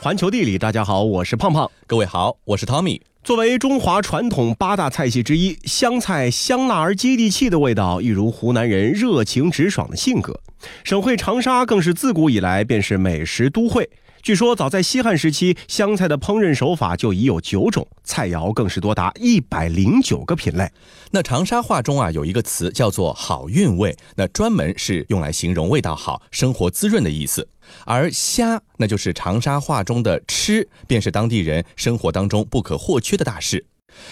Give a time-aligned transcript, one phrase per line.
[0.00, 1.68] 环球地理，大家好，我是胖胖。
[1.84, 3.00] 各位好，我是 Tommy。
[3.24, 10.40] 作为中华传统八大菜系之一，湘菜香辣而接地气的味道，一如湖南人热情直爽的性格。
[10.84, 13.90] 省会长沙更是自古以来便是美食都会。
[14.22, 20.70] 据说，早在西汉时期，湘菜的烹饪手法就已有九种，菜肴更是多达一百零九个品类。
[21.10, 27.48] 那长沙话中啊，有一个词叫做“好韵味”，那专门是用来形容味道好、生活滋润的意思。
[27.84, 33.66] 而虾，那就是长沙话中的吃，便是当地人生活当中不可或缺的大事。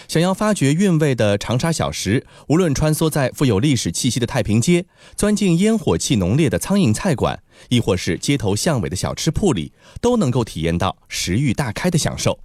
[0.09, 12.41] 想要发掘韵味的长沙小食，无论穿梭在富有历史气息的太平街，钻进烟火气浓烈的苍蝇菜馆，亦或是街头巷尾的小吃铺里，都能够体验到食欲大开的享受。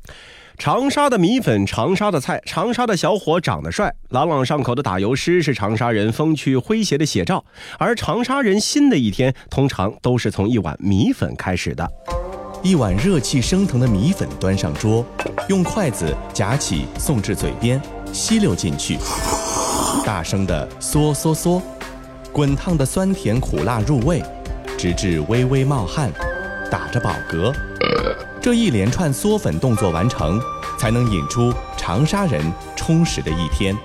[0.57, 7.43] 长沙的米粉，长沙的菜，长沙的小伙长得帅，朗朗上口的打油诗是长沙人风趣诙谐的写照。
[7.79, 11.89] 而长沙人新的一天，通常都是从一碗米粉开始的。
[12.61, 15.03] 一碗热气升腾的米粉端上桌，
[15.49, 17.81] 用筷子夹起送至嘴边，
[18.13, 18.99] 吸溜进去，
[20.05, 21.59] 大声的嗦嗦嗦，
[22.31, 24.21] 滚烫的酸甜苦辣入味，
[24.77, 26.11] 直至微微冒汗，
[26.69, 27.51] 打着饱嗝。
[28.41, 30.41] 这一连串嗦粉动作完成，
[30.79, 32.41] 才能引出长沙人
[32.75, 33.77] 充实的一天。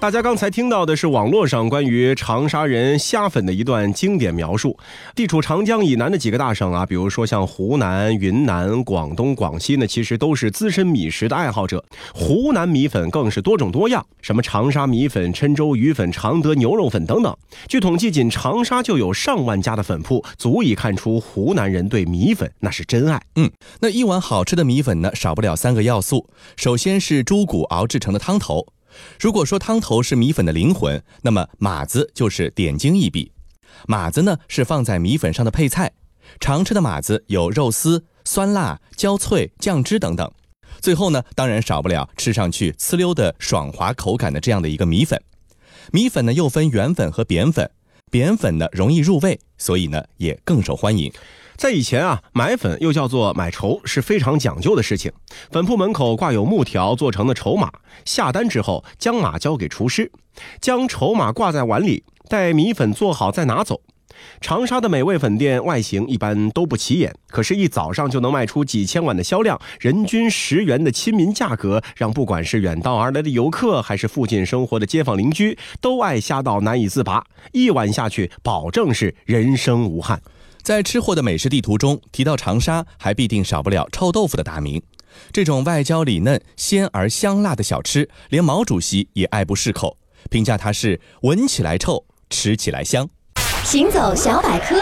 [0.00, 4.74] 大家刚才听到的是网络上关于长沙人虾粉的一段经典描述。
[5.14, 11.84] 地处长江以南的几个大省啊，比如说像湖南、云南、广东、广西呢，其实都是资深米食的爱好者。
[12.14, 17.36] 湖南米粉更是多种多样，什么长沙米粉、郴州鱼粉、常德牛肉粉等等。
[17.68, 23.20] 据统计，仅长沙就有上万家的粉铺，足以看出湖南人对米粉那是真爱。
[23.34, 26.26] 嗯，那一碗好吃的米粉呢，少不了三个要素。
[26.56, 28.66] 首先是猪骨熬制成的汤头。
[29.18, 33.32] 如果说汤头是米粉的灵魂，那么码子就是点睛一笔。
[33.86, 35.92] 码子呢是放在米粉上的配菜，
[36.38, 40.30] 常吃的码子有肉丝、酸辣、焦脆、酱汁等等。
[40.80, 45.20] 最后呢，当然少不了吃上去呲溜的爽滑口感的这样的一个米粉。
[45.92, 47.70] 米粉呢又分圆粉和扁粉，
[48.10, 51.12] 扁粉呢容易入味，所以呢也更受欢迎。
[51.60, 55.12] 在以前啊，买粉又叫做买筹，是非常讲究的事情。
[55.50, 57.70] 粉铺门口挂有木条做成的筹码，
[58.06, 60.10] 下单之后将码交给厨师，
[60.58, 63.82] 将筹码挂在碗里，待米粉做好再拿走。
[64.40, 77.22] 长沙的美味粉店外形一般都不起眼，可是，一早上就能卖出几千碗的销量，人均十元的亲民价格，让不管是远道而来的游客，还是附近生活的街坊邻居，都爱虾到难以自拔。
[77.52, 80.22] 一碗下去，保证是人生无憾。
[80.62, 84.82] 在吃货的美食地图中提到长沙，还必定少不了臭豆腐的大名。
[85.32, 89.96] 这种外焦里嫩、鲜而香辣的小吃，连毛主席也爱不释口，
[90.30, 93.08] 评价它是闻起来臭，吃起来香。
[93.64, 94.80] 行走小百科。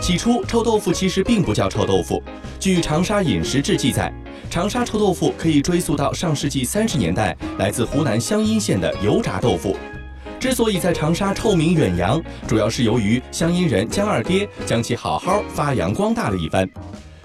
[0.00, 2.22] 起初，臭豆腐其实并不叫臭豆腐。
[2.60, 4.12] 据《长沙饮食志》记载，
[4.50, 9.76] 长沙臭豆腐可以追溯到上世纪三十年代，来自湖南湘阴县的油炸豆腐。
[10.38, 16.68] 之所以在长沙臭名远扬，主要是由于湘阴人江二爹将其好好发扬光大了一番。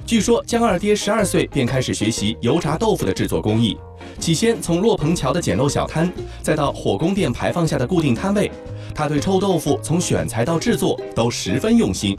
[0.06, 3.78] 据说江二爹十二岁便开始学习油炸豆腐的制作工艺，
[4.20, 6.12] 起先从洛棚桥的简陋小摊，
[6.42, 8.52] 再到火宫殿牌坊下的固定摊位，
[8.96, 12.18] 他对臭豆腐从选材到制作都十分用心。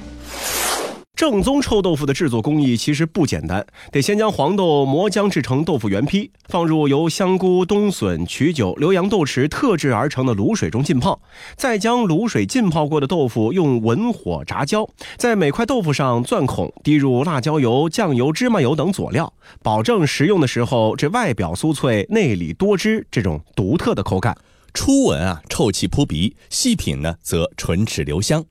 [1.22, 11.20] 正宗臭豆腐的制作工艺其实不简单，得先将黄豆磨浆制成豆腐原坯，放入由香菇、冬笋、曲酒、浏阳豆豉特制而成的卤水中浸泡，
[11.54, 14.84] 再将卤水浸泡过的豆腐用文火炸焦，
[15.16, 24.36] 在每块豆腐上钻孔，滴入辣椒油、酱油、芝麻油等佐料，保证食用的时候这外表酥脆、内里多汁这种独特的口感。
[24.74, 28.44] 初闻啊，臭气扑鼻；细品呢，则唇齿留香。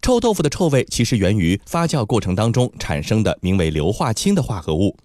[0.00, 4.96] 臭豆腐的臭味其实源于发酵过程当中产生的名为硫化氢的化合物。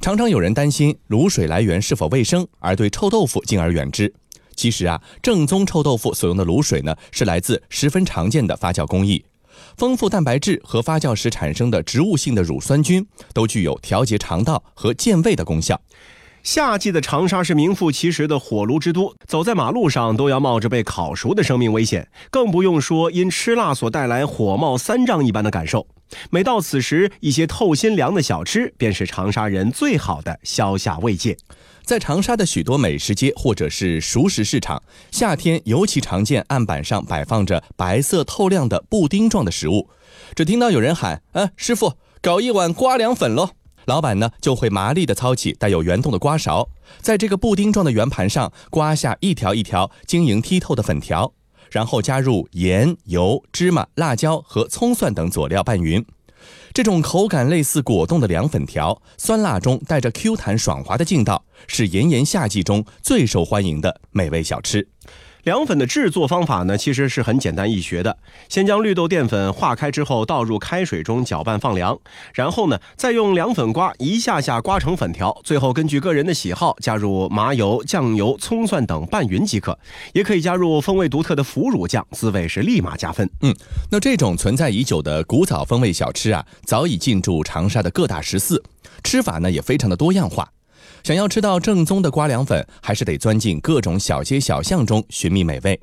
[0.00, 4.12] 常常有人担心卤水来源是否卫生，而对臭豆腐敬而远之。
[4.54, 9.24] 其实啊，正宗臭豆腐所用的卤水呢，是来自十分常见的发酵工艺。
[9.76, 15.80] 丰富蛋白质和发酵时产生的植物性的乳酸菌，都具有调节肠道和健胃的功效。
[16.50, 25.86] 夏季的长沙是名副其实的火炉之都，走在马路上都要冒着被烤熟的生命危险，更不用说因吃辣所带来火冒三丈一般的感受。
[26.30, 31.36] 每到此时，一些透心凉的小吃便是长沙人最好的消夏慰藉。
[31.84, 39.90] 在长沙的许多美食街或者是熟食市场，夏天尤其常见案板上摆放着白色透亮的布丁状的食物。
[40.34, 41.92] 只听到有人喊：“啊，师傅，
[42.22, 43.50] 搞一碗瓜凉粉喽！”
[43.88, 46.68] 老板呢就会麻利地操起带有圆洞的刮勺，
[47.00, 51.32] 在这个布丁状的圆盘上刮下一条一条晶莹剔透的粉条，
[51.70, 56.04] 然后加入盐、油、芝麻、辣椒和葱蒜等佐料拌匀，
[56.74, 64.86] 这种口感类似果冻的凉粉条，酸辣中带着 Q 弹爽滑的劲道，是炎炎夏季中最受欢迎的美味小吃。
[65.48, 68.18] 凉粉的制作方法呢，其实是很简单易学的。
[68.50, 71.98] 先将绿豆淀粉化开之后，倒入开水中搅拌放凉，
[72.34, 79.78] 然后呢，再用凉粉刮一下下刮成粉条，最后根据个人的喜好加入麻油、酱油、葱蒜等拌匀即可。
[80.12, 83.26] 也可以加入风味独特的腐乳酱，滋味是立马加分。
[83.40, 83.56] 嗯，
[83.90, 88.62] 那这种存在已久的古早风味小吃啊，早已进驻长沙的各大食肆，
[89.02, 90.46] 吃法呢也非常的多样化。
[91.08, 95.80] 想要吃到正宗的瓜凉粉，还是得钻进各种小街小巷中寻觅美味。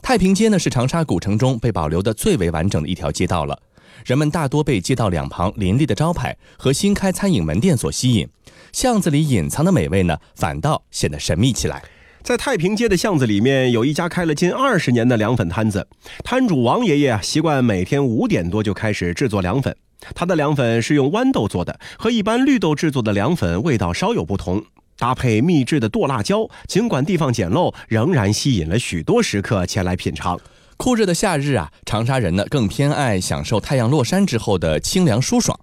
[0.00, 3.60] 太平街呢是长沙古城中被保留的最为完整的一条街道了，
[4.06, 8.28] 人们大多被街道两旁林立的招牌和新开餐饮门店所吸引，
[8.72, 11.82] 巷子里隐藏的美味呢反倒显得神秘起来。
[12.22, 15.88] 在太平街的巷子里面，有一家开了近二十年的凉粉摊子，
[16.22, 19.76] 摊主王爷爷啊习惯每天五点多就开始制作凉粉。
[20.14, 24.64] 它的凉粉是用豌豆做的，和一般绿豆制作的凉粉味道稍有不同。
[24.98, 30.38] 搭配秘制的剁辣椒，尽管地方简陋，仍然吸引了许多食客前来品尝。
[30.76, 35.58] 酷热的夏日啊，长沙人呢更偏爱享受太阳落山之后的清凉舒爽。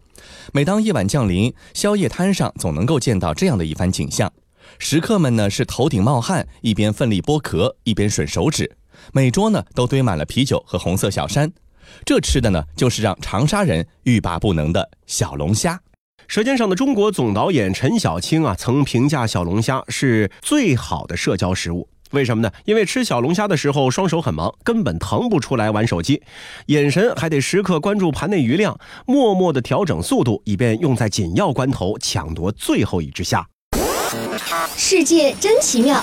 [0.52, 4.32] 每当夜晚降临，宵夜摊上总能够见到这样的一番景象：
[4.78, 8.78] 食客们呢是头顶冒汗，一边奋力剥壳，一边吮手指。
[9.14, 11.52] 每桌呢都堆满了啤酒和红色小山。
[12.06, 15.74] 这吃的呢，就是让长沙人欲罢不能的小龙虾。
[16.28, 21.90] 《舌尖上的中国》总导演陈小青啊，曾评价小龙虾是最好的社交食物。
[22.12, 22.52] 为什么呢？
[22.66, 26.22] 因为吃小龙虾的时候，双手很忙，根本腾不出来玩手机，
[26.68, 33.46] 眼神还得时刻关注盘内余量，默默地调整速度，以便用在紧要关头抢夺最后一只虾。
[34.76, 36.02] 世界真奇妙。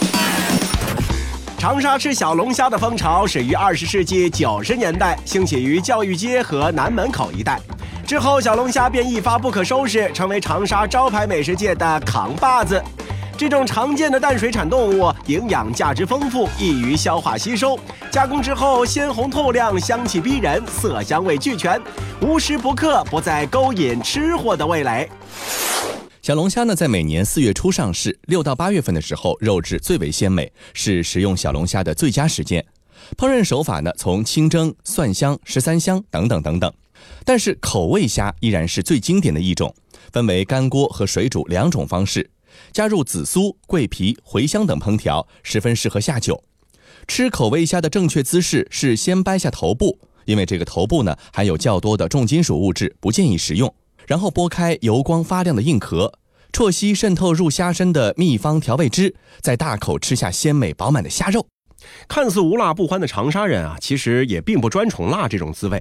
[1.58, 7.58] 长沙吃小龙虾的风潮始于二十世纪九十年代，兴起于教育街和南门口一带。
[8.06, 12.81] 之后，小龙虾便一发不可收拾，成为长沙招牌美食界的扛把子。
[13.38, 17.79] 这种常见的淡水产动物，营养价值丰富，易于消化吸收。
[18.11, 21.81] 加工之后鲜红透亮，香气逼人，色香味俱全，
[22.20, 25.09] 无时不刻不在勾引吃货的味蕾。
[26.26, 32.67] 小龙虾呢，在每年四月初上市，六到八月份的时候，肉质最为鲜美，是食用小龙虾的最佳时间。
[33.17, 36.75] 烹饪手法呢，从清蒸、蒜香、十三香等等等等。
[37.25, 39.73] 但是口味虾依然是最经典的一种，
[40.11, 42.28] 分为干锅和水煮两种方式，
[42.73, 46.43] 加入紫苏、桂皮、茴香等烹调，十分适合下酒。
[47.06, 53.73] 吃口味虾的正确姿势是先掰下头部，因为这个头部呢含有较多的重金属物质，不建议食用。
[54.06, 56.12] 然后剥开油光发亮的硬壳，
[56.53, 61.47] 啜吸渗透入虾身的秘方调味汁，再大口吃下鲜美饱满的虾肉。
[62.08, 65.81] 看似无辣不欢的长沙人啊，其实也并不专宠辣这种滋味。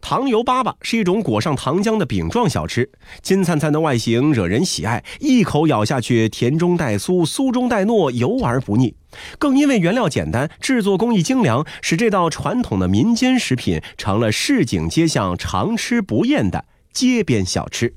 [0.00, 2.90] 糖油粑粑是一种裹上糖浆的饼状小吃，
[3.22, 8.96] 金灿灿的外形惹人喜爱，一口咬下去，甜中带酥，酥中带糯，油而不腻。
[9.38, 16.64] 更因为原料简单，制作工艺精良，使这道传统的民间食品成了市井街巷常吃不厌的。
[16.94, 17.92] 街边小吃。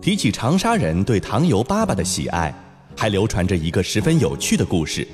[0.00, 2.52] 提起长沙人对糖油粑粑的喜爱，
[2.96, 5.06] 还流传着一个十分有趣的故事。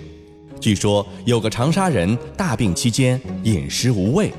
[0.61, 4.33] 据说有个长沙人大病期间饮食无味，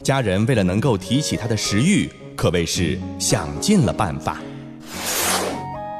[0.00, 4.40] 家人为了能够提起他的食欲，可谓是想尽了办法。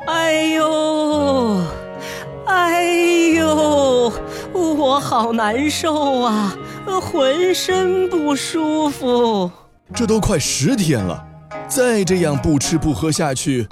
[0.06, 1.62] 哎呦，
[2.46, 2.84] 哎
[3.34, 4.12] 呦，
[4.54, 6.56] 我好难受啊，
[7.02, 9.50] 浑身不舒服。
[9.95, 11.25] 这都快十天了，
[11.69, 13.66] 再这样不吃不喝下去，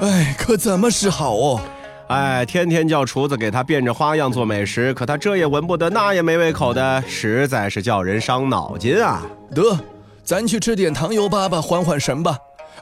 [0.00, 1.60] 哎，可怎么是好哦？
[2.08, 9.22] 哎，天天叫厨子给他变着花样做美食，可他这也闻不得，那也没胃口的，实在是叫人伤脑筋啊！
[9.54, 9.78] 得，
[10.24, 12.36] 咱去吃点糖油粑粑缓缓神吧，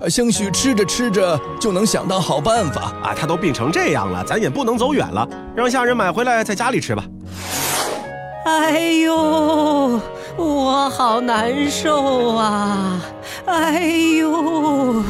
[0.08, 3.14] 兴许吃着吃着就能想到好办法啊！
[3.14, 7.04] 他都病成这样了，咱也不能走远了，让下人买回来在家里吃吧。
[8.44, 10.00] 哎呦！
[10.38, 13.00] 我好难受啊！
[13.46, 13.80] 哎
[14.18, 15.02] 呦，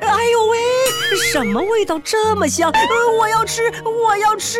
[0.00, 0.58] 哎呦喂，
[1.30, 2.72] 什么味道这么香？
[3.18, 4.58] 我要吃，我要吃！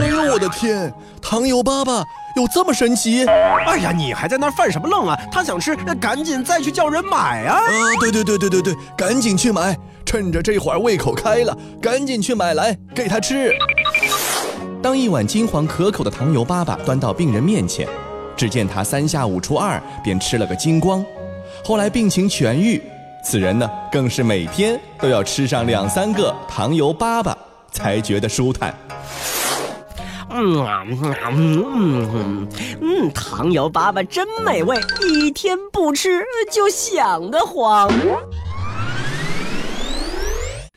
[0.00, 2.02] 哎呦我的天，糖油粑粑
[2.34, 3.26] 有这么神奇？
[3.26, 5.18] 哎呀，你还在那犯什么愣啊？
[5.30, 7.58] 他想吃，那赶紧再去叫人买啊！
[7.58, 7.68] 啊，
[8.00, 9.76] 对对对对对对，赶紧去买，
[10.06, 13.52] 趁着这会儿胃口开了，赶紧去买来给他吃。
[14.82, 17.86] 当一碗金黄可口的糖油粑粑端到病人面前。
[18.36, 21.04] 只见他三下五除二便吃了个精光，
[21.64, 22.82] 后来病情痊愈，
[23.24, 27.34] 此人呢更是每天都要吃上两三个糖油粑粑
[27.72, 28.74] 才觉得舒坦。
[30.28, 32.48] 嗯啊嗯嗯
[32.82, 34.76] 嗯，糖油粑粑真美味，
[35.08, 37.90] 一天不吃就想得慌。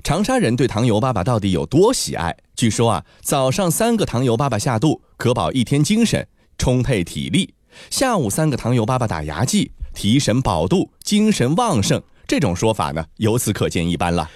[0.01, 2.35] 长沙人对糖油粑粑到底有多喜爱？
[2.55, 6.25] 据说啊，早上三个糖油粑粑下肚，可保一天精神
[6.59, 7.49] 充沛体力；
[7.89, 11.99] 下午三个糖油粑粑打牙祭，提神饱肚，精神旺盛。
[12.27, 14.29] 这种说法呢，由此可见一斑了。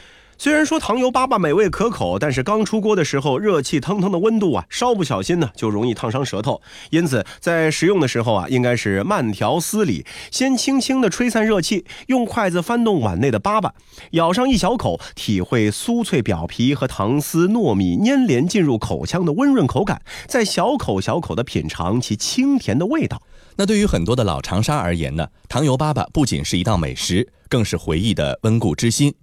[0.43, 6.61] 虽然说糖油粑粑美味可口，但是刚出锅的时候，热气腾腾的温度啊，稍不小心呢，就容易烫伤舌头。
[6.89, 13.71] 因此，在食用的时候啊，应该是慢条斯理，先轻轻的吹散热气，用筷子翻动碗内的粑粑，
[14.11, 23.21] 咬上一小口，体会酥脆表皮和糖丝糯米粘连进入口腔的温润口感，再小口小口的品尝其清甜的味道。
[23.55, 29.13] 那对于很多的老长沙而言呢，糖油粑粑不仅是一道美食，更是回忆的温故知新。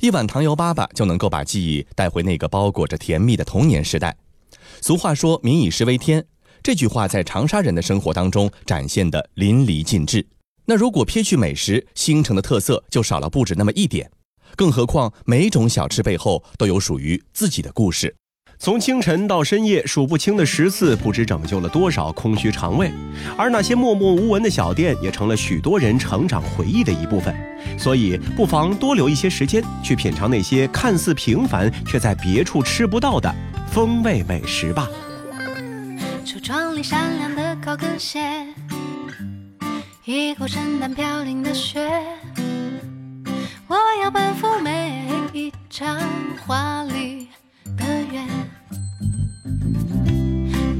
[0.00, 4.16] 一碗糖油粑粑就能够把记忆带回那个包裹着甜蜜的童年时代。
[4.80, 6.24] 俗话说“民以食为天”，
[6.62, 10.26] 这句话在长沙人的生活当中展现的淋漓尽致。
[10.64, 14.10] 那如果撇去美食，星城的特色就少了不止那么一点。
[14.56, 18.16] 更何况每种小吃背后都有属于自己的故事。
[18.62, 22.92] 从清晨到深夜，数不清的食肆不知拯救了多少空虚肠胃，
[23.34, 27.34] 而那些默默无闻的小店也成了许多人成长回忆的一部分。
[27.78, 33.34] 所以，不妨多留一些时间去品尝那些看似平凡却在别处吃不到的
[33.72, 34.86] 风味美食吧。
[36.26, 38.20] 橱窗里闪亮的高跟鞋，
[40.04, 41.80] 一口圣诞飘零的雪，
[43.66, 45.98] 我要奔赴每一场
[46.46, 47.29] 华丽。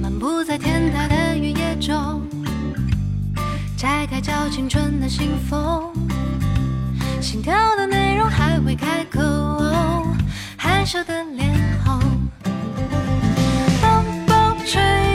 [0.03, 2.23] 漫步在天台的雨夜中，
[3.77, 5.93] 摘开叫青春的信封，
[7.21, 9.21] 心跳的内容还未开口，
[10.57, 11.99] 害羞的脸红。
[13.81, 15.10] 风风吹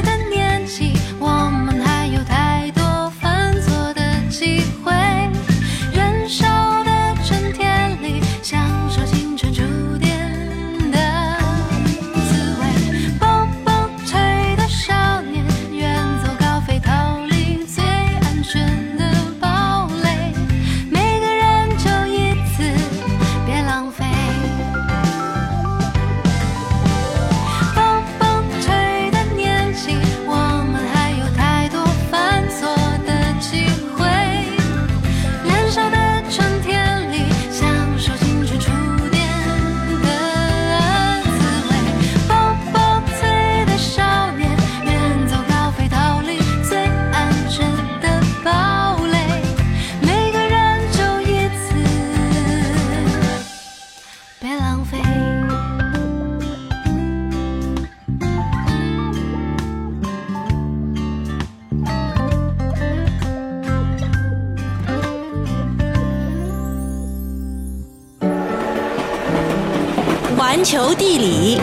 [70.48, 71.60] 环球地理，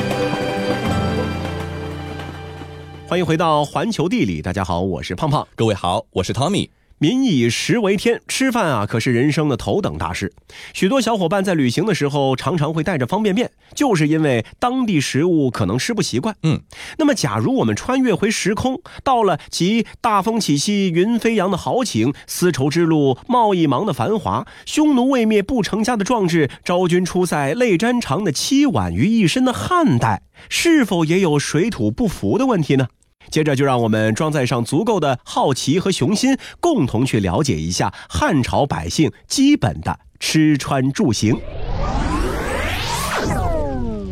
[3.06, 5.46] 欢迎回到环球地理，大家好，我是胖胖。
[5.54, 6.68] 各位好，我是 Tommy。
[7.02, 10.32] 民以食为天，吃饭啊可是人生的头等大事。
[10.72, 16.36] 许多小伙伴在旅行的时候常常会带着方便面，就是因为当地食物可能吃不习惯。
[16.44, 16.60] 嗯，
[16.98, 32.86] 那么假如我们穿越回时空，到了集大风起兮云飞扬的豪情、丝绸之路贸易忙的繁华、匈奴未灭不成家的壮志、昭君出塞泪沾裳的凄婉于一身的汉代，是否也有水土不服的问题呢？
[33.30, 41.38] 接着就让我们装载上足够的好奇和雄心，共同去了解一下汉朝百姓基本的吃穿住行。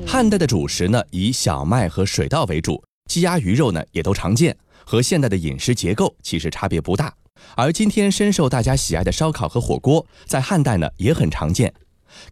[0.06, 7.14] 汉代的主食呢，以小麦和水稻为主，鸡鸭鱼肉呢也都常见，和现代的饮食结构其实差别不大。
[7.54, 11.72] 而今天深受大家喜爱的烧烤和火锅，在汉代呢也很常见。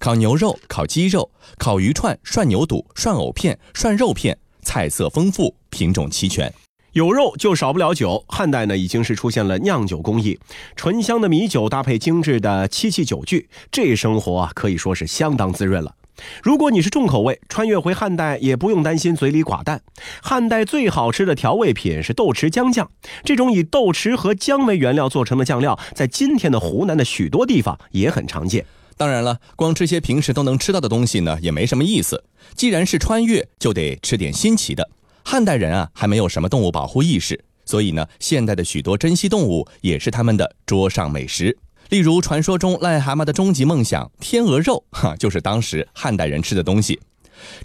[0.00, 6.52] 烤牛肉、烤鸡肉、烤鱼串、涮牛肚、涮藕片、涮肉片，菜色丰富，品种齐全。
[6.98, 10.36] 有肉就少不了酒，汉代呢已经是出现了酿酒工艺，
[10.74, 15.94] 醇香的米酒搭配精致的漆器酒具，这生活啊可以说是相当滋润了。
[16.42, 19.80] 如果你是重口味，穿越回汉代也不用担心嘴里寡淡。
[20.20, 22.90] 汉代最好吃的调味品是豆豉姜酱，
[23.22, 28.66] 这种以豆豉和姜为原料做成的酱料，在今天的湖南的许多地方也很常见。
[28.96, 32.24] 当然了，光吃些平时都能吃到的东西呢，也没什么意思。
[32.56, 34.90] 既然是穿越，就得吃点新奇的。
[35.24, 41.56] 汉代人啊，还没有什么动物保护意识，所以呢，现代的许多珍稀动物也是他们的桌上美食。
[41.90, 47.00] 例如，传说中癞蛤蟆的终极梦想天鹅肉， 哈，就是当时汉代人吃的东西。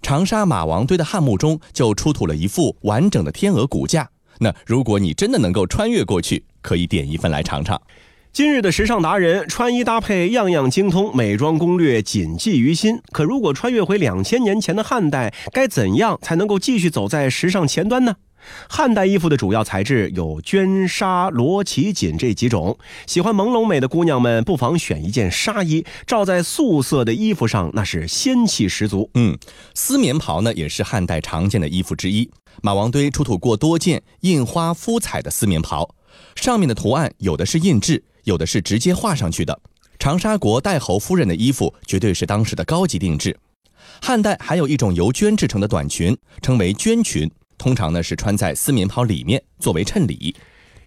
[0.02, 4.10] 长沙马王堆的汉墓中就出土了一副完整的天鹅骨架。
[4.40, 7.82] 那如果你真的能够穿越过去，可以点一份来尝尝。
[8.34, 13.00] 今日的时尚达人，穿衣搭配样样精通，美妆攻略谨记于心。
[13.12, 18.16] 可如果穿越回两千年前的汉代，该怎样才能够继续走在时尚前端呢？
[18.68, 22.76] 汉代衣服的主要材质有绢、纱、罗、绮、锦这几种。
[23.06, 29.12] 喜欢朦胧美的姑娘们，不妨选一件纱衣，罩在素色的衣服上，那是仙气十足。
[29.14, 29.38] 嗯，
[29.76, 32.28] 丝棉袍呢，也是汉代常见的衣服之一。
[32.64, 35.94] 马王堆出土过多件印花敷彩的丝棉袍，
[36.34, 39.60] 上面的图案有的是印制，有的是直接画上去的。
[40.00, 43.38] 长沙国代侯夫人的衣服绝对是当时的高级定制。
[44.02, 47.30] 汉代还有一种由绢制成的短裙，称为绢裙。
[47.58, 50.36] 通常呢是穿在丝棉袍里面作为衬里，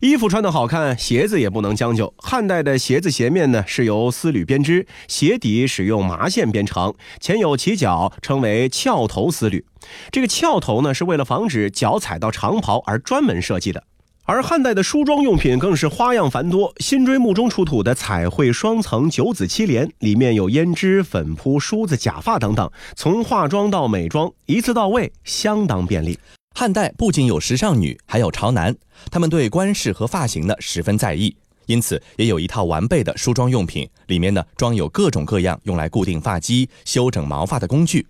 [0.00, 2.12] 衣服穿得好看，鞋子也不能将就。
[2.18, 9.64] 汉代的鞋子鞋面呢是由丝缕编织，鞋底使用麻线编成，前有起脚，称为翘头丝缕。
[10.10, 13.84] 这个翘头呢是为了防止脚踩到长袍而专门设计的。
[14.28, 26.18] 而汉代的梳妆用品更是花样繁多，辛追墓中出土的彩绘双层九子七帘，里面有胭脂、粉扑、梳子、假发等等，从化妆到美妆一次到位，相当便利。
[26.56, 28.74] 汉代不仅有时尚女，还有潮男，
[29.12, 38.04] 他们对冠饰和发型呢十分在意，因此也有一套完备的梳妆用品，里面呢装有各种各样用来固定发髻、修整毛发的工具。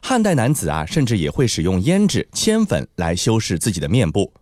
[0.00, 4.32] 汉代男子啊，甚至也会使用胭脂、铅粉来修饰自己的面部，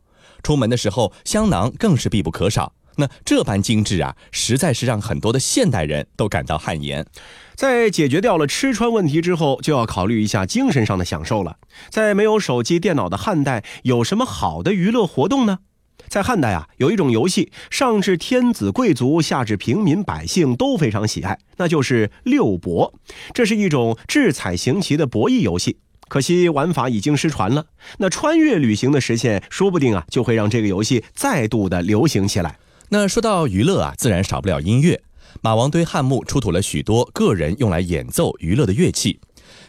[0.42, 2.72] 出门的时候香囊更是必不可少。
[2.96, 7.06] 那这般精致啊，实在是让很多的现代人都感到汗颜。
[7.54, 11.56] 在解决掉了吃穿问题之后，就要考虑一下精神上的享受了。
[11.88, 15.60] 在没有手机、电脑的汉代，有什么好的娱乐活动呢？
[16.08, 22.92] 在汉代啊，有一种游戏，上至天子贵族，下至平民百姓都非常喜爱，那就是六博。
[23.32, 25.78] 这是一种掷彩行棋的博弈游戏，
[26.10, 27.66] 可惜玩法已经失传了。
[27.98, 32.58] 那穿越旅行的实现，说不定啊，就会让这个游戏再度的流行起来。
[32.88, 35.00] 那说到娱乐啊，自然少不了音乐。
[35.40, 39.20] 马王堆汉墓出土了许多个人用来演奏娱乐的乐器，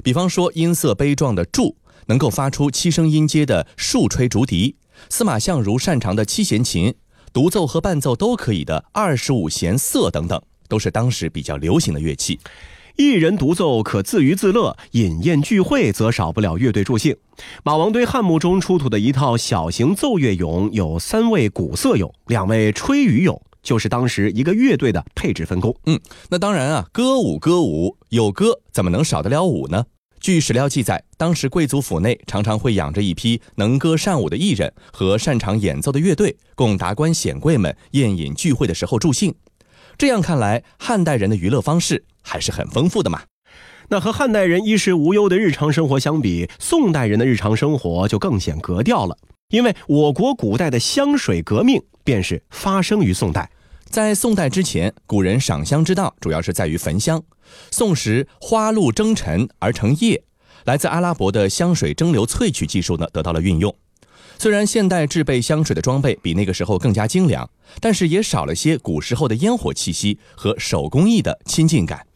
[0.03, 1.77] 比方说音色悲壮的柱，
[2.07, 4.75] 能够发出七声音阶的竖吹竹笛；
[5.09, 6.95] 司马相如擅长的七弦琴，
[7.31, 12.39] 独奏和伴奏都可以的二十五弦瑟等等，都是当时比较流行的乐器。
[13.01, 17.17] 一人独奏可自娱自乐，饮宴聚会则少不了乐队助兴。
[17.63, 25.75] 马王堆汉墓中出土的一套小型奏乐俑，有三位鼓瑟俑，两位吹竽俑，就是当时一个乐队的配置分工。
[25.87, 29.85] 嗯，那当然啊，歌舞歌舞，有歌怎么能少得了舞呢？
[30.19, 39.33] 据史料记载，当时贵族府内常常会养着一批能歌善舞的艺人和擅长演奏的乐队，供达官显贵们宴饮聚会的时候助兴。
[39.97, 43.21] 这样看来，汉代人的娱乐方式还是很丰富的嘛。
[43.89, 49.17] 那和汉代人衣食无忧的日常生活相比，宋代人的日常生活就更显格调了。
[49.49, 53.51] 因为我国古代的香水革命便是发生于宋代。
[53.83, 57.21] 在宋代之前，古人赏香之道主要是在于焚香。
[57.69, 60.23] 宋时花露蒸沉而成液，
[60.63, 63.75] 来自阿拉伯的香水蒸馏萃取技术呢得到了运用。
[64.41, 67.47] 虽然现代制备香水的装备比那个时候更加精良，
[67.79, 72.07] 但是也少了些古时候的烟火气息和手工艺的亲近感。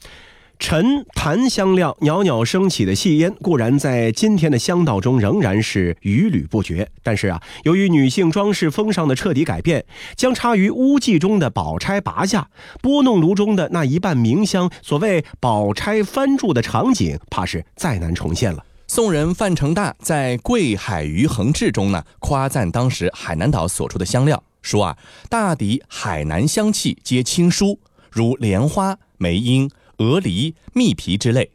[0.58, 6.90] 沉檀香料袅袅升起的细烟，固然在今天的香道中仍然是屡屡不绝。
[7.04, 9.86] 但是啊，由于女性装饰风尚的彻底改变，
[10.16, 12.50] 将插于屋脊中的宝钗拔下，
[12.82, 18.66] 拨弄炉中的那一半明香，所谓宝钗翻柱的场景，怕是再难重现了。
[18.96, 24.98] 宋人范成大在《贵海鱼衡志》中呢，夸赞当时海南岛所出的香料，说啊，
[25.30, 27.78] 大抵海南香气皆清疏，
[28.10, 31.52] 如莲花、梅英、鹅梨、蜜皮之类。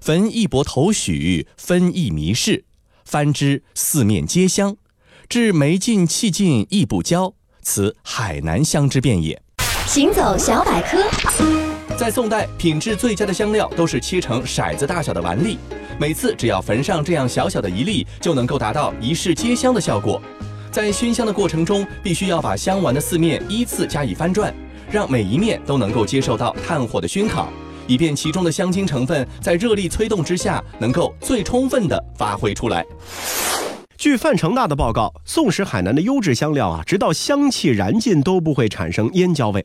[0.00, 2.64] 焚一钵头许，分一迷室，
[3.04, 4.76] 翻之四面皆香，
[5.28, 9.42] 至梅尽气尽亦不焦，此海南香之变也。
[9.88, 11.02] 行走小百科，
[11.96, 15.58] 在宋代，品质最佳的香料都是切成骰子大小的丸粒。
[15.98, 20.20] 每次只要焚上这样小小的一粒，就能够达到一室皆香的效果。
[20.72, 24.52] 在熏香的过程中，必须要把香丸的四面依次加以翻转，
[24.90, 27.48] 让每一面都能够接受到炭火的熏烤，
[27.86, 32.84] 以便其中的香精成分在热力催动之下，能够最充分的发挥出来。
[33.96, 39.64] 据范成大的报告，宋时海南的优质香料啊，直到香气燃尽都不会产生烟焦味。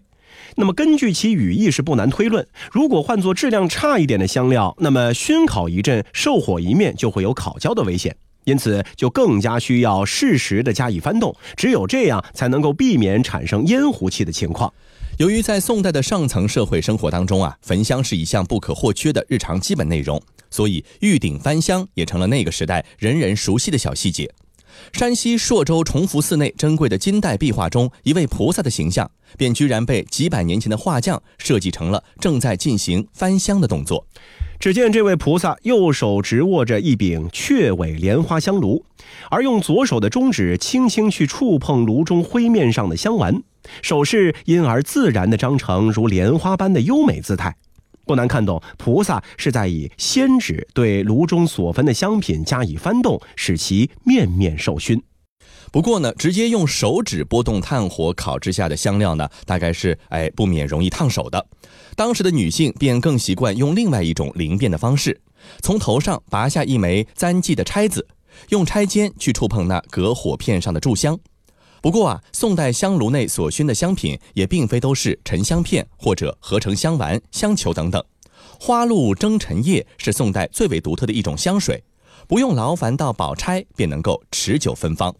[0.56, 14.72] 那么根据其语义是不难推论，如果换作质量差一点的香料，那么熏烤一阵、受火一面就会有烤焦的危险，因此就更加需要适时的加以翻动，只有这样才能够避免产生烟糊气的情况。
[15.18, 24.32] 由于在宋代的上层社会生活当中啊，焚香是一项不可或缺的日常基本内容，所以玉鼎翻香也成了那个时代人人熟悉的小细节。
[24.94, 34.06] 山西朔州崇福寺内珍贵的金代壁画中，一位菩萨的形象，便居然被几百年前的画匠设计成了正在进行翻香的动作。
[34.60, 38.84] 只见这位菩萨右手执握着一柄雀尾莲花香炉，
[39.30, 43.42] 而用左手的中指轻轻去触碰炉中灰面上的香丸，
[43.82, 47.56] 手势因而自然地张成如莲花般的优美姿态。
[48.10, 55.00] 不难看懂，菩萨是在以仙指对炉中所焚的香品加以翻动，使其面面受熏。
[55.72, 61.46] 不过呢，直接用手指拨动炭火烤制下的香料呢，大概是哎不免容易烫手的。
[61.96, 65.22] 当时的女性便更习惯用另外一种灵便的方式，
[65.62, 68.08] 从头上拔下一枚簪髻的钗子，
[68.50, 71.16] 用钗尖去触碰那隔火片上的炷香。
[71.82, 78.04] 不过啊，宋代香炉内所熏的香品也并非都是沉香片或者合成香丸、香球等等。
[78.60, 81.82] 花露蒸陈液是宋代最为独特的一种香水，
[82.28, 85.16] 不用劳烦到宝钗便能够持久芬芳。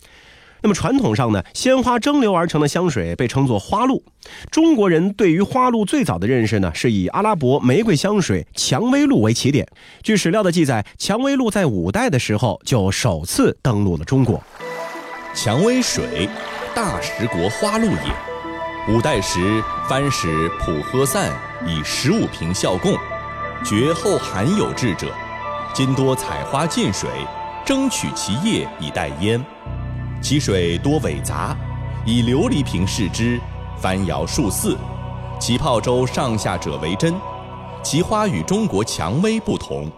[0.62, 4.04] 那么传统上呢，鲜花蒸馏而成的香水被称作花露。
[4.52, 9.66] 中国人对于花露最早的认识呢，是以阿拉伯玫瑰香水蔷薇露为起点。
[10.04, 14.44] 据史料的记载，蔷薇露在五代的时候就首次登陆了中国。
[15.36, 16.28] 蔷薇水，
[16.76, 18.92] 大食国花露也。
[18.92, 21.32] 五代时，藩使普喝散
[21.66, 22.98] 以十五瓶效贡，
[23.64, 25.08] 绝后罕有志者。
[25.72, 27.08] 今多采花浸水，
[27.64, 29.40] 争取其叶以待焉。
[30.20, 31.56] 其水多伪杂，
[32.06, 33.40] 以琉璃瓶试之，
[33.78, 34.76] 翻摇数四。
[35.40, 37.14] 其泡粥上下者为真，
[37.84, 39.90] 其花与中国蔷薇不同。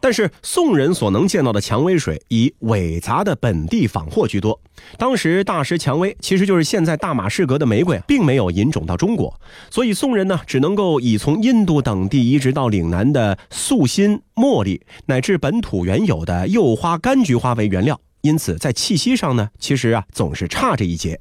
[0.00, 4.60] 但是宋人所能见到的蔷薇水以伪杂的本地仿货居多。
[4.96, 9.34] 当时大石蔷薇其实就是现在大马士革的玫瑰，并没有引种到中国，
[9.70, 18.00] 所以宋人呢只能够以从印度等地移植到岭南的素心、茉莉，乃至本土原有的柚花、柑橘花为原料。
[18.22, 21.18] 因此在气息上呢，其实啊总是差这一截。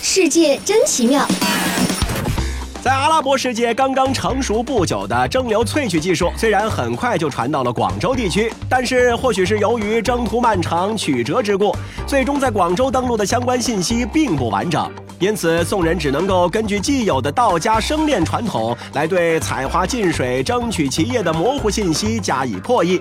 [0.00, 1.26] 世界真奇妙。
[2.82, 14.90] 在阿拉伯世界刚刚成熟不久的蒸馏萃取技术，虽然很快就传到了广州地区，但是或许是由于征途漫长、曲折之故，最终在广州登陆的相关信息并不完整。
[15.18, 22.98] 因此，宋人只能够根据既有的道家生炼传统，来对采花浸水、争取其叶的模糊信息加以破译。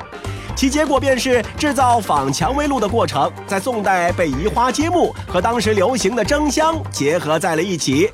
[0.57, 8.11] 其结果便是制造仿蔷薇露的过程，在宋代被移花接木和当时流行的蒸香结合在了一起。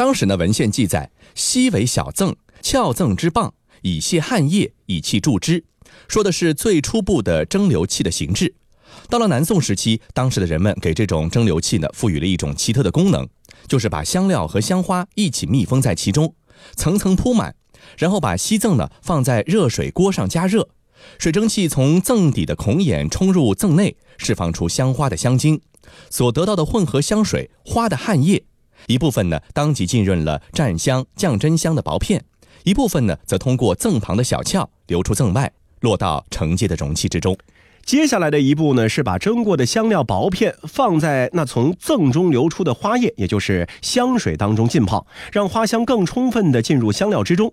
[0.00, 5.62] 当时呢，文献记载，西为小赠，翘赠之棒，以泄汗液，以气助之，
[6.08, 8.54] 说的是最初步的蒸馏器的形制。
[9.10, 13.28] 到了南宋时期，当时的人们给这种蒸馏器呢，赋予了一种奇特的功能，
[13.68, 16.34] 就是把香料和香花一起密封在其中，
[16.76, 17.54] 层层铺满，
[17.98, 20.70] 然后把锡赠呢放在热水锅上加热，
[21.18, 25.60] 水蒸气从赠底的孔眼冲入赠内，释放出香花的香精，
[26.08, 28.44] 所得到的混合香水花的汗液。
[28.86, 32.20] 一部分呢，当即浸润了蘸香、降真香的薄片；
[32.64, 37.36] 一部分呢，则通过赠旁的小窍流出赠外，落到承接的容器之中。
[37.82, 47.52] 接下来的一步呢，是把蒸过的香料薄片放在那从赠中流出的花叶，也就是香水当中浸泡，让花香更充分地进入香料之中。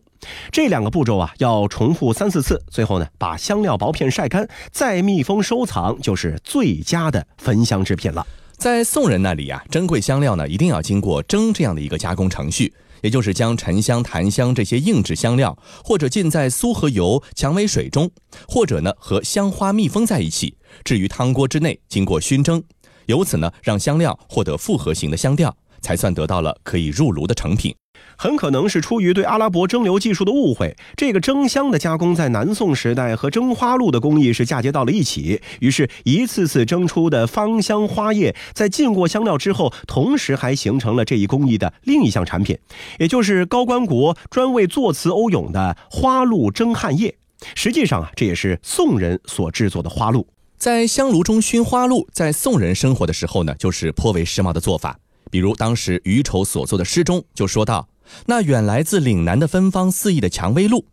[0.52, 2.62] 这两个步骤啊，要重复三四次。
[2.70, 8.28] 最后呢，把香料薄片晒干，再密封收藏，就是最佳的焚香制品了。
[8.58, 18.10] 在宋人那里啊，珍贵香料呢一定要经过蒸这样的一个加工程序，也就是将沉香、檀香这些硬质香料，或者浸在酥和油、蔷薇水中，
[18.48, 22.64] 或者呢和香花密封在一起，置于汤锅之内，经过熏蒸，
[23.06, 27.76] 由此呢让香料获得复合型的香调，才算得到了可以入炉的成品。
[28.18, 42.58] 很可能是出于对阿拉伯蒸馏技术的误会，这个蒸香的加工在南宋时代和蒸花露的工艺是嫁接到了一起，于是，一次次蒸出的芳香花叶在浸过香料之后，同时还形成了这一工艺的另一项产品，
[43.00, 47.16] 也就是高官国专为作词欧咏的花露蒸汗液。
[47.54, 50.28] 实际上啊，这也是宋人所制作的花露。
[50.58, 54.98] 在香炉中熏花露，在宋人生活的时候呢，就是颇为时髦的做法。
[55.30, 57.88] 比如当时余丑所作的诗中就说到。
[58.28, 60.86] 那远来自岭南的芬芳四溢的蔷薇露，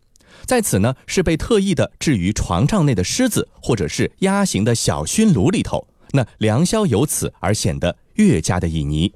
[0.45, 9.11] 在此呢是被特意的置于床帐内的狮子或者是鸭形的小熏炉里头，那良宵由此而显得越加的旖旎。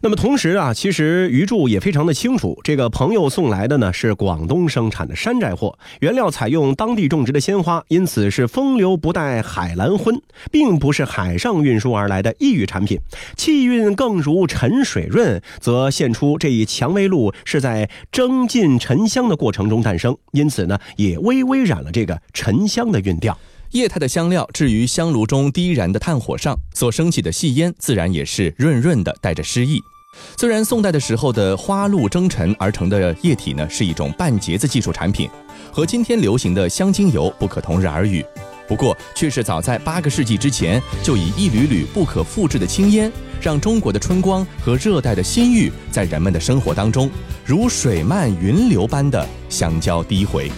[0.00, 13.00] 那么同时啊，其实余柱也非常的清楚，这个朋友送来的呢是广东生产的山寨货，原料采用当地种植的鲜花，因此是风流不带海蓝昏，并不是海上运输而来的异域产品。
[13.36, 23.38] 气韵更如沉水润，则现出这一蔷薇露是在蒸浸沉香的过程中诞生，因此呢也微微染了这个沉香的韵调。
[23.72, 29.80] 液态的香料置于香炉中低燃的炭火上，所升起的细烟自然也是润润的，带着诗意。
[30.36, 35.28] 虽然宋代的时候的花露蒸陈而成的液体呢是一种半截子技术产品，
[35.72, 38.22] 和今天流行的香精油不可同日而语，
[38.68, 47.10] 不过却是早在八个世纪之前就以一缕缕不可复制的青烟，让中国的春光和热带的新玉在人们的生活当中
[47.42, 50.52] 如水漫云流般的相交低回。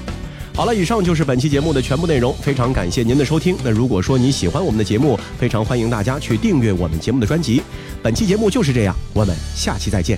[0.57, 3.57] 好了，以上就是本期节目的全部内容，非常感谢您的收听。
[3.64, 7.61] 那如果说你喜欢我们的节目，非常欢迎大家去订阅我们节目的专辑。
[8.01, 10.17] 本期节目就是这样，我们下期再见。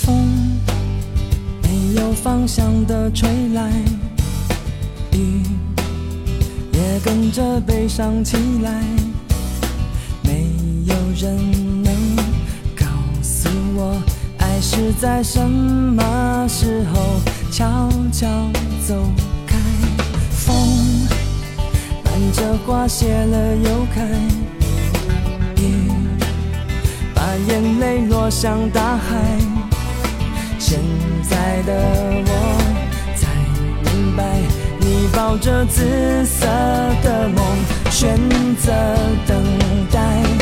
[0.00, 0.16] 风
[1.64, 3.72] 没有方向的吹来，
[5.10, 5.42] 雨
[6.72, 8.84] 也跟着悲伤起来。
[10.22, 10.46] 没
[10.86, 11.92] 有人能
[12.76, 12.86] 告
[13.20, 14.00] 诉我，
[14.38, 18.28] 爱是在什么时候悄悄
[18.86, 18.94] 走
[22.32, 24.02] 这花谢了又开，
[25.62, 25.90] 雨
[27.14, 29.20] 把眼泪落向大海。
[30.58, 30.80] 现
[31.28, 31.72] 在的
[32.24, 32.30] 我
[33.16, 33.28] 才
[33.84, 34.24] 明白，
[34.80, 36.46] 你抱着紫色
[37.02, 37.44] 的梦，
[37.90, 38.16] 选
[38.56, 38.72] 择
[39.26, 39.42] 等
[39.90, 40.41] 待。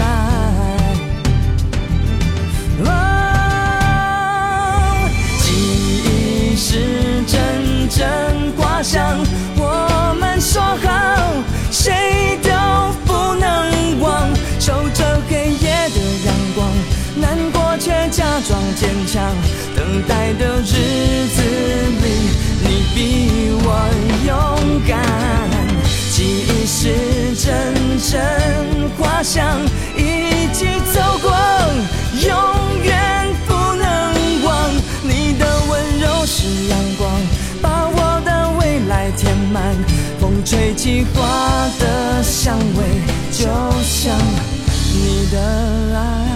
[28.11, 29.57] 阵阵花香，
[29.95, 31.31] 一起走过，
[32.27, 34.69] 永远不能忘。
[35.01, 37.09] 你的温柔是阳光，
[37.61, 39.73] 把我的未来填满。
[40.19, 42.83] 风吹起花的香味，
[43.31, 43.47] 就
[43.81, 44.13] 像
[44.93, 46.30] 你的爱。